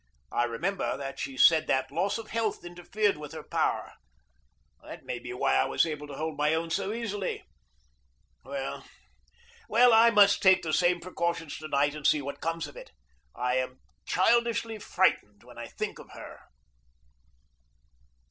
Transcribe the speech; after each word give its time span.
I 0.31 0.45
remember 0.45 0.97
that 0.97 1.19
she 1.19 1.37
said 1.37 1.67
that 1.67 1.91
loss 1.91 2.17
of 2.17 2.31
health 2.31 2.65
interfered 2.65 3.17
with 3.17 3.33
her 3.33 3.43
power. 3.43 3.93
That 4.83 5.05
may 5.05 5.19
be 5.19 5.31
why 5.31 5.53
I 5.55 5.65
was 5.65 5.85
able 5.85 6.07
to 6.07 6.15
hold 6.15 6.39
my 6.39 6.55
own 6.55 6.71
so 6.71 6.91
easily. 6.91 7.43
Well, 8.43 8.83
well, 9.69 9.93
I 9.93 10.09
must 10.09 10.41
take 10.41 10.63
the 10.63 10.73
same 10.73 11.01
precautions 11.01 11.55
to 11.59 11.67
night 11.67 11.93
and 11.93 12.07
see 12.07 12.19
what 12.19 12.41
comes 12.41 12.65
of 12.65 12.75
it. 12.75 12.89
I 13.35 13.57
am 13.57 13.77
childishly 14.07 14.79
frightened 14.79 15.43
when 15.43 15.59
I 15.59 15.67
think 15.67 15.99
of 15.99 16.13
her. 16.13 16.39